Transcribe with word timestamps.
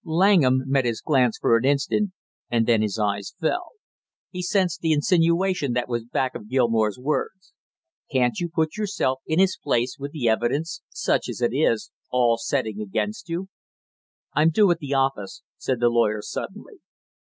Langham 0.03 0.63
met 0.65 0.83
his 0.85 0.99
glance 0.99 1.37
for 1.37 1.55
an 1.55 1.63
instant 1.63 2.11
and 2.49 2.65
then 2.65 2.81
his 2.81 2.97
eyes 2.97 3.35
fell. 3.39 3.69
He 4.31 4.41
sensed 4.41 4.79
the 4.81 4.93
insinuation 4.93 5.73
that 5.73 5.87
was 5.87 6.05
back 6.05 6.33
of 6.33 6.49
Gilmore's 6.49 6.97
words. 6.97 7.53
"Can't 8.11 8.39
you 8.39 8.49
put 8.49 8.77
yourself 8.77 9.19
in 9.27 9.37
his 9.37 9.59
place, 9.61 9.97
with 9.99 10.11
the 10.11 10.27
evidence, 10.27 10.81
such 10.89 11.29
as 11.29 11.39
it 11.39 11.51
is, 11.53 11.91
all 12.09 12.39
setting 12.39 12.81
against 12.81 13.29
you?" 13.29 13.49
"I'm 14.33 14.49
due 14.49 14.71
at 14.71 14.79
the 14.79 14.95
office," 14.95 15.43
said 15.57 15.79
the 15.79 15.89
lawyer 15.89 16.23
suddenly. 16.23 16.79